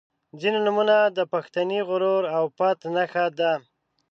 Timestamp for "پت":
2.57-2.79